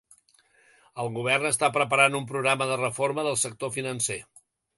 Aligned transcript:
El 1.03 1.11
govern 1.17 1.49
està 1.49 1.69
preparant 1.75 2.17
un 2.21 2.25
programa 2.33 2.69
de 2.73 2.79
reforma 2.81 3.27
del 3.29 3.39
sector 3.45 3.75
financer. 3.79 4.19